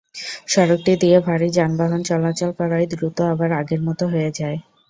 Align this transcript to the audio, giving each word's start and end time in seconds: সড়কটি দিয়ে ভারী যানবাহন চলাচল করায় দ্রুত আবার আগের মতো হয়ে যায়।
সড়কটি 0.47 0.93
দিয়ে 1.01 1.17
ভারী 1.27 1.47
যানবাহন 1.57 2.01
চলাচল 2.09 2.49
করায় 2.59 2.85
দ্রুত 2.91 3.17
আবার 3.31 3.49
আগের 3.59 3.81
মতো 3.87 4.03
হয়ে 4.13 4.31
যায়। 4.39 4.57